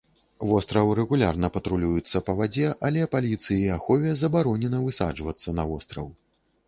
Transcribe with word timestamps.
Востраў 0.51 0.87
рэгулярна 0.99 1.49
патрулюецца 1.57 2.21
па 2.29 2.35
вадзе, 2.39 2.65
але 2.89 3.01
паліцыі 3.17 3.59
і 3.61 3.69
ахове 3.79 4.17
забаронена 4.23 4.81
высаджвацца 4.87 5.49
на 5.61 5.71
востраў. 5.75 6.07